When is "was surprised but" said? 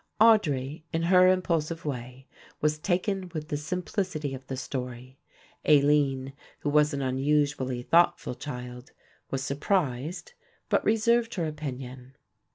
9.29-10.83